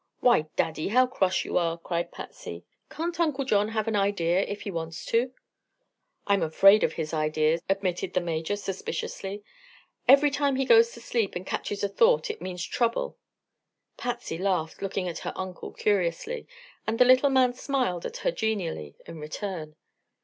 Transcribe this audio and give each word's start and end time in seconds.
"Why, 0.19 0.47
Daddy, 0.55 0.87
how 0.87 1.05
cross 1.05 1.45
you 1.45 1.59
are!" 1.59 1.77
cried 1.77 2.11
Patsy. 2.11 2.65
"Can't 2.89 3.19
Uncle 3.19 3.45
John 3.45 3.67
have 3.67 3.87
an 3.87 3.95
idea 3.95 4.39
if 4.41 4.61
he 4.63 4.71
wants 4.71 5.05
to?" 5.05 5.31
"I'm 6.25 6.41
afraid 6.41 6.83
of 6.83 6.93
his 6.93 7.13
ideas," 7.13 7.61
admitted 7.69 8.15
the 8.15 8.19
Major, 8.19 8.55
suspiciously. 8.55 9.43
"Every 10.07 10.31
time 10.31 10.55
he 10.55 10.65
goes 10.65 10.91
to 10.93 11.01
sleep 11.01 11.35
and 11.35 11.45
catches 11.45 11.83
a 11.83 11.87
thought, 11.87 12.31
it 12.31 12.41
means 12.41 12.65
trouble." 12.65 13.19
Patsy 13.95 14.39
laughed, 14.39 14.81
looking 14.81 15.07
at 15.07 15.19
her 15.19 15.33
uncle 15.35 15.71
curiously, 15.71 16.47
and 16.87 16.97
the 16.97 17.05
little 17.05 17.29
man 17.29 17.53
smiled 17.53 18.03
at 18.03 18.17
her 18.25 18.31
genially 18.31 18.95
in 19.05 19.19
return. 19.19 19.75